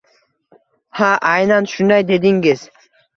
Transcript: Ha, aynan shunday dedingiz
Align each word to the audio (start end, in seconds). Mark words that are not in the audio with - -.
Ha, 0.99 1.09
aynan 1.31 1.67
shunday 1.73 2.07
dedingiz 2.13 2.65